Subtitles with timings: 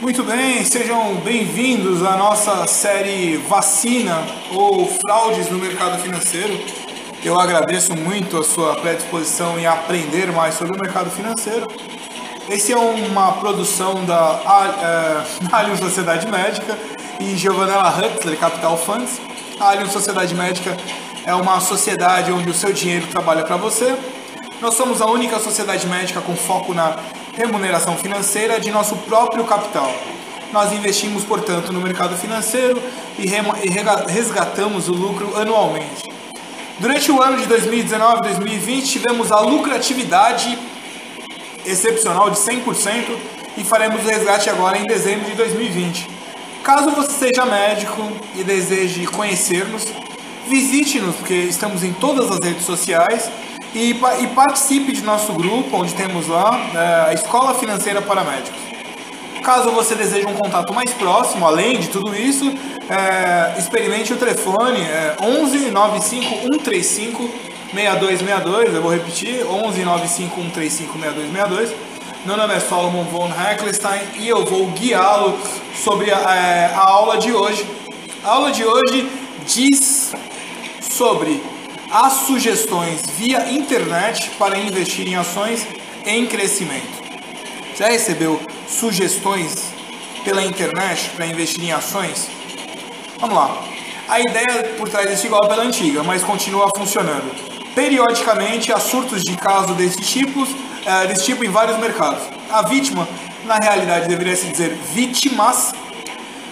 [0.00, 4.16] Muito bem, sejam bem-vindos à nossa série Vacina
[4.50, 6.58] ou Fraudes no Mercado Financeiro.
[7.22, 11.66] Eu agradeço muito a sua predisposição em aprender mais sobre o mercado financeiro.
[12.48, 16.78] Esse é uma produção da uh, Allianz Sociedade Médica
[17.20, 19.20] e Giovanella Huxley Capital Funds.
[19.60, 20.74] A Allianz Sociedade Médica
[21.26, 23.94] é uma sociedade onde o seu dinheiro trabalha para você.
[24.62, 26.96] Nós somos a única sociedade médica com foco na
[27.34, 29.92] remuneração financeira de nosso próprio capital.
[30.52, 32.82] Nós investimos, portanto, no mercado financeiro
[33.18, 33.26] e
[34.08, 36.02] resgatamos o lucro anualmente.
[36.78, 40.58] Durante o ano de 2019 e 2020, tivemos a lucratividade
[41.64, 43.16] excepcional de 100%
[43.58, 46.08] e faremos o resgate agora em dezembro de 2020.
[46.64, 49.86] Caso você seja médico e deseje conhecer-nos,
[50.48, 53.30] visite-nos, porque estamos em todas as redes sociais
[53.74, 58.58] e, e, participe de nosso grupo, onde temos lá é, a Escola Financeira para Médicos.
[59.42, 62.52] Caso você deseje um contato mais próximo, além de tudo isso,
[62.88, 67.30] é, experimente o telefone é, 11 95 135
[67.72, 68.74] 6262.
[68.74, 71.74] Eu vou repetir: 11 95 135 6262.
[72.26, 75.38] Meu nome é Solomon von Heckelstein e eu vou guiá-lo
[75.74, 76.14] sobre é,
[76.74, 77.64] a aula de hoje.
[78.22, 79.08] A aula de hoje
[79.46, 80.12] diz
[80.82, 81.42] sobre
[81.90, 85.66] as sugestões via internet para investir em ações
[86.06, 87.00] em crescimento.
[87.76, 89.72] Já recebeu sugestões
[90.24, 92.28] pela internet para investir em ações?
[93.18, 93.62] Vamos lá.
[94.08, 97.34] A ideia por trás desse golpe é antiga, mas continua funcionando.
[97.74, 100.46] Periodicamente há surtos de casos desse tipo,
[100.86, 102.22] é, desse tipo em vários mercados.
[102.52, 103.08] A vítima,
[103.44, 105.72] na realidade, deveria se dizer vítimas,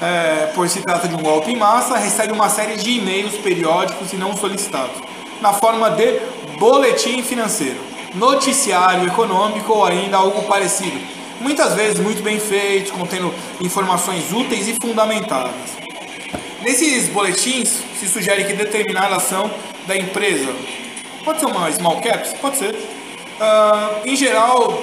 [0.00, 4.12] é, pois se trata de um golpe em massa, recebe uma série de e-mails periódicos
[4.12, 6.20] e não solicitados na forma de
[6.58, 7.80] boletim financeiro,
[8.14, 11.00] noticiário econômico ou ainda algo parecido.
[11.40, 15.54] Muitas vezes muito bem feito, contendo informações úteis e fundamentadas.
[16.62, 19.50] Nesses boletins se sugere que determinada ação
[19.86, 20.52] da empresa,
[21.24, 22.74] pode ser uma small caps, pode ser.
[22.74, 24.82] Uh, em geral,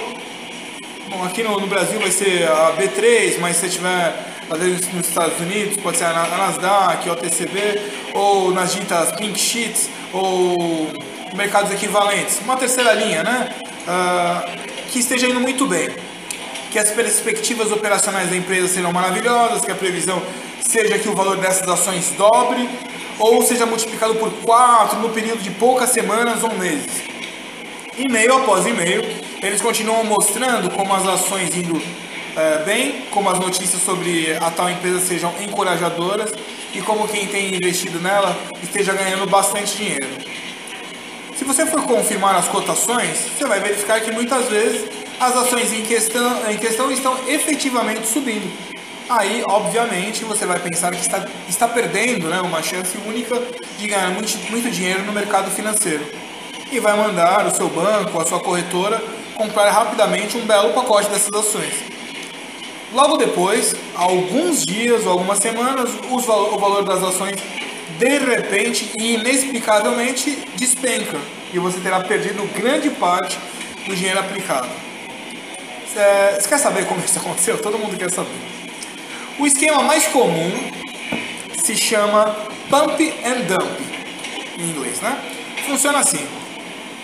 [1.08, 4.12] bom, aqui no, no, Brasil vai ser a B3, mas se tiver
[4.50, 7.82] às vezes nos Estados Unidos, pode ser a Nasdaq, o OTCB,
[8.14, 10.92] ou nas ditas pink sheets, ou
[11.34, 12.40] mercados equivalentes.
[12.40, 13.48] Uma terceira linha, né?
[13.86, 15.90] Uh, que esteja indo muito bem.
[16.70, 20.22] Que as perspectivas operacionais da empresa serão maravilhosas, que a previsão
[20.60, 22.68] seja que o valor dessas ações dobre
[23.18, 27.02] ou seja multiplicado por 4 no período de poucas semanas ou meses.
[27.96, 29.02] E-mail após e-mail,
[29.42, 31.82] eles continuam mostrando como as ações indo
[32.38, 36.32] é, bem, como as notícias sobre a tal empresa sejam encorajadoras
[36.72, 40.06] e como quem tem investido nela esteja ganhando bastante dinheiro.
[41.36, 44.88] Se você for confirmar as cotações, você vai verificar que muitas vezes
[45.18, 48.48] as ações em questão, em questão estão efetivamente subindo.
[49.08, 53.40] Aí, obviamente, você vai pensar que está, está perdendo né, uma chance única
[53.78, 56.04] de ganhar muito, muito dinheiro no mercado financeiro.
[56.70, 59.02] E vai mandar o seu banco, a sua corretora,
[59.34, 61.97] comprar rapidamente um belo pacote dessas ações.
[62.92, 66.18] Logo depois, alguns dias ou algumas semanas, o
[66.58, 67.36] valor das ações
[67.98, 71.18] de repente e inexplicavelmente despenca
[71.52, 73.38] e você terá perdido grande parte
[73.86, 74.68] do dinheiro aplicado.
[75.86, 77.58] Você quer saber como isso aconteceu?
[77.58, 78.30] Todo mundo quer saber.
[79.38, 80.52] O esquema mais comum
[81.62, 82.36] se chama
[82.70, 83.80] pump and dump
[84.58, 85.18] em inglês, né?
[85.66, 86.26] Funciona assim.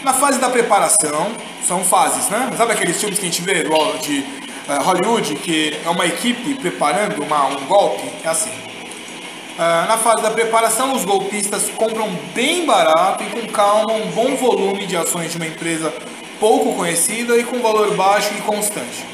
[0.02, 1.32] Na fase da preparação,
[1.66, 2.50] são fases, né?
[2.56, 3.64] Sabe aqueles filmes que a gente vê
[4.02, 8.50] de uh, Hollywood, que é uma equipe preparando uma, um golpe, é assim.
[8.50, 14.34] Uh, na fase da preparação, os golpistas compram bem barato e com calma um bom
[14.36, 15.92] volume de ações de uma empresa
[16.40, 19.06] pouco conhecida e com valor baixo e constante.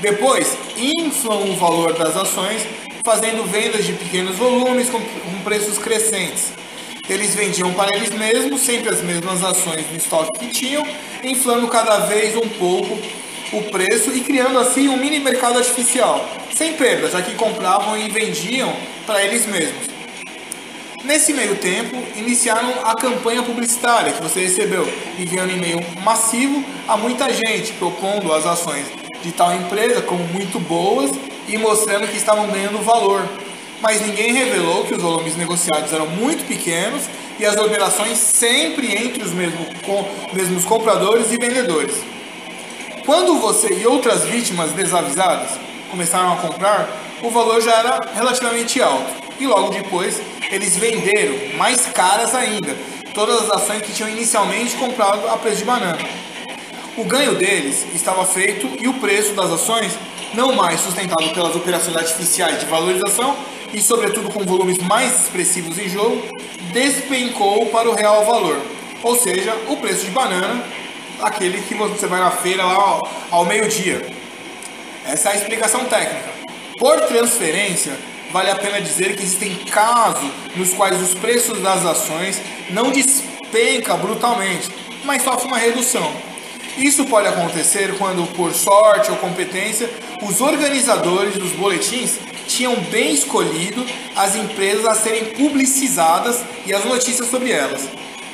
[0.00, 2.66] Depois, inflam o valor das ações,
[3.04, 6.52] fazendo vendas de pequenos volumes com, com preços crescentes.
[7.08, 10.86] Eles vendiam para eles mesmos sempre as mesmas ações no estoque que tinham,
[11.24, 12.98] inflando cada vez um pouco
[13.52, 16.24] o preço e criando assim um mini mercado artificial,
[16.54, 18.72] sem perda, já que compravam e vendiam
[19.06, 19.90] para eles mesmos.
[21.02, 24.86] Nesse meio tempo, iniciaram a campanha publicitária que você recebeu,
[25.18, 28.86] enviando e-mail massivo a muita gente, propondo as ações
[29.22, 31.10] de tal empresa como muito boas
[31.48, 33.26] e mostrando que estavam ganhando valor.
[33.80, 37.02] Mas ninguém revelou que os volumes negociados eram muito pequenos
[37.38, 41.96] e as operações sempre entre os mesmos, com, mesmos compradores e vendedores.
[43.10, 45.58] Quando você e outras vítimas desavisadas
[45.90, 46.88] começaram a comprar,
[47.20, 49.04] o valor já era relativamente alto.
[49.40, 52.72] E logo depois, eles venderam mais caras ainda
[53.12, 55.98] todas as ações que tinham inicialmente comprado a preço de banana.
[56.96, 59.92] O ganho deles estava feito e o preço das ações
[60.32, 63.36] não mais sustentado pelas operações artificiais de valorização
[63.72, 66.22] e, sobretudo, com volumes mais expressivos em jogo,
[66.72, 68.62] despencou para o real valor,
[69.02, 70.62] ou seja, o preço de banana,
[71.22, 74.06] aquele que você vai na feira lá ao, ao meio-dia.
[75.06, 76.30] Essa é a explicação técnica.
[76.78, 77.92] Por transferência,
[78.32, 82.40] vale a pena dizer que existem casos nos quais os preços das ações
[82.70, 84.68] não despencam brutalmente,
[85.04, 86.12] mas sofrem uma redução.
[86.78, 89.90] Isso pode acontecer quando, por sorte ou competência,
[90.22, 93.84] os organizadores dos boletins tinham bem escolhido
[94.16, 97.88] as empresas a serem publicizadas e as notícias sobre elas.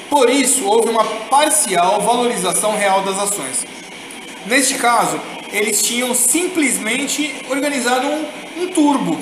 [0.09, 3.67] Por isso, houve uma parcial valorização real das ações.
[4.47, 5.21] Neste caso,
[5.53, 8.27] eles tinham simplesmente organizado um,
[8.63, 9.19] um turbo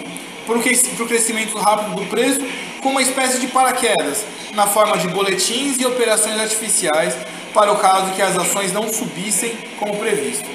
[0.46, 2.40] para o crescimento rápido do preço
[2.82, 7.16] com uma espécie de paraquedas, na forma de boletins e operações artificiais
[7.54, 10.48] para o caso que as ações não subissem como previsto.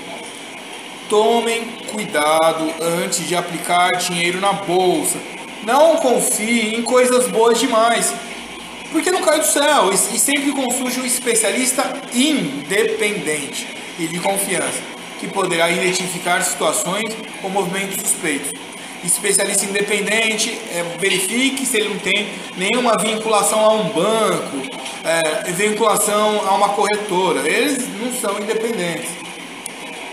[1.10, 2.72] Tomem cuidado
[3.04, 5.18] antes de aplicar dinheiro na bolsa.
[5.64, 8.14] Não confie em coisas boas demais,
[8.92, 9.92] porque não cai do céu.
[9.92, 14.80] E sempre consulte um especialista independente e de confiança,
[15.20, 18.52] que poderá identificar situações ou movimentos suspeitos
[19.04, 24.58] especialista independente, é, verifique se ele não tem nenhuma vinculação a um banco,
[25.04, 27.48] é, vinculação a uma corretora.
[27.48, 29.10] Eles não são independentes.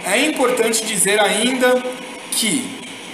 [0.05, 1.83] É importante dizer ainda
[2.31, 2.65] que,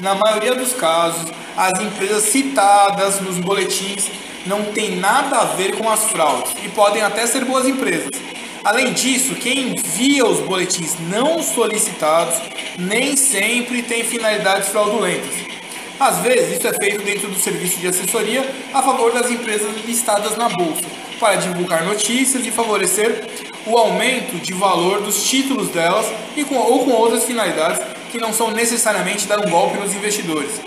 [0.01, 4.11] na maioria dos casos, as empresas citadas nos boletins
[4.47, 8.11] não têm nada a ver com as fraudes e podem até ser boas empresas.
[8.65, 12.41] Além disso, quem envia os boletins não solicitados
[12.79, 15.35] nem sempre tem finalidades fraudulentas.
[15.99, 20.37] Às vezes, isso é feito dentro do serviço de assessoria a favor das empresas listadas
[20.37, 20.83] na bolsa,
[21.19, 23.25] para divulgar notícias e favorecer
[23.67, 26.07] o aumento de valor dos títulos delas
[26.37, 27.81] e com, ou com outras finalidades
[28.11, 30.61] que não são necessariamente dar um golpe nos investidores.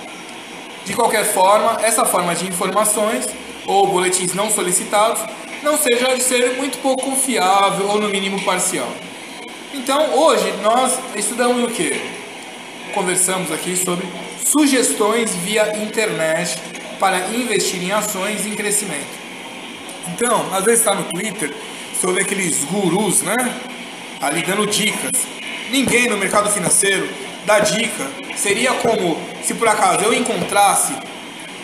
[0.85, 3.27] De qualquer forma, essa forma de informações
[3.67, 5.21] ou boletins não solicitados
[5.63, 8.87] não seja de ser muito pouco confiável ou no mínimo parcial.
[9.73, 11.99] Então, hoje nós estudamos o que?
[12.93, 14.05] Conversamos aqui sobre
[14.43, 16.57] sugestões via internet
[16.99, 19.25] para investir em ações em crescimento.
[20.09, 21.51] Então, às vezes está no Twitter,
[22.03, 23.35] ouve aqueles gurus, né?
[24.21, 25.11] Ali dando dicas.
[25.71, 27.09] Ninguém no mercado financeiro
[27.45, 28.07] dá dica.
[28.35, 30.93] Seria como se por acaso eu encontrasse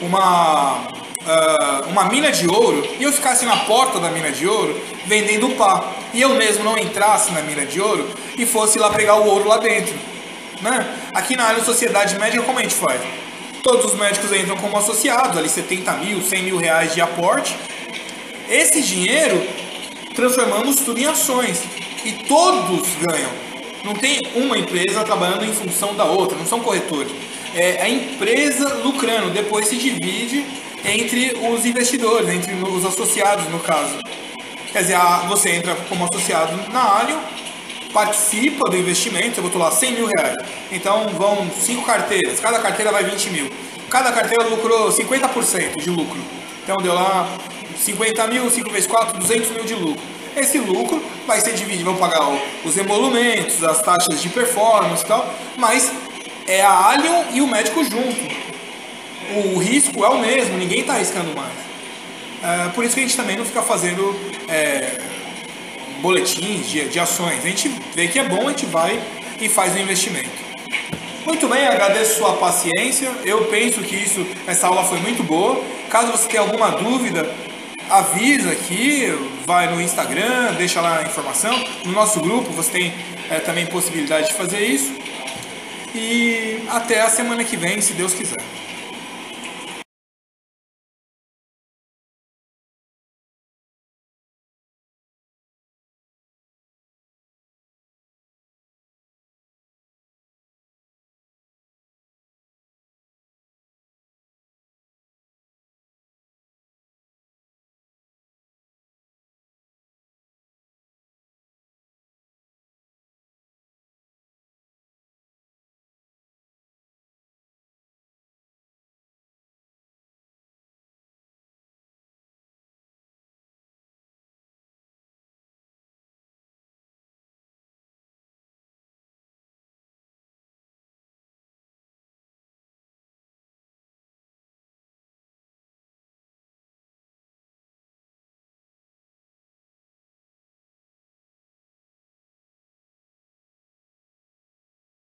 [0.01, 0.87] uma,
[1.25, 5.49] uh, uma mina de ouro e eu ficasse na porta da mina de ouro vendendo
[5.55, 5.91] pá.
[6.13, 9.47] E eu mesmo não entrasse na mina de ouro e fosse lá pegar o ouro
[9.47, 9.93] lá dentro.
[10.61, 10.87] Né?
[11.13, 13.01] Aqui na área Sociedade Médica, como a gente faz?
[13.63, 17.55] Todos os médicos entram como associados, ali 70 mil, 100 mil reais de aporte.
[18.49, 19.41] Esse dinheiro
[20.15, 21.61] transformamos tudo em ações
[22.03, 23.29] e todos ganham.
[23.83, 27.11] Não tem uma empresa trabalhando em função da outra, não são corretores.
[27.53, 30.45] É a empresa lucrando, depois se divide
[30.85, 33.99] entre os investidores, entre os associados no caso.
[34.71, 37.19] Quer dizer, você entra como associado na Alio,
[37.91, 40.37] participa do investimento, eu botou lá 100 mil reais.
[40.71, 43.51] Então vão 5 carteiras, cada carteira vai 20 mil.
[43.89, 46.19] Cada carteira lucrou 50% de lucro.
[46.63, 47.27] Então deu lá
[47.77, 50.01] 50 mil, 5 vezes 4, 200 mil de lucro.
[50.37, 52.21] Esse lucro vai ser dividido, vão pagar
[52.63, 55.91] os emolumentos, as taxas de performance e tal, mas
[56.51, 58.41] é a Allion e o médico junto.
[59.33, 61.53] O risco é o mesmo, ninguém está arriscando mais.
[62.43, 64.13] É, por isso que a gente também não fica fazendo
[64.49, 64.99] é,
[66.01, 67.39] boletins de, de ações.
[67.45, 69.01] A gente vê que é bom, a gente vai
[69.39, 70.29] e faz o investimento.
[71.25, 73.09] Muito bem, agradeço sua paciência.
[73.23, 75.63] Eu penso que isso, essa aula foi muito boa.
[75.89, 77.33] Caso você tenha alguma dúvida,
[77.89, 79.07] avisa aqui,
[79.45, 81.53] vai no Instagram, deixa lá a informação.
[81.85, 82.93] No nosso grupo você tem
[83.29, 84.91] é, também possibilidade de fazer isso.
[85.93, 88.41] E até a semana que vem, se Deus quiser.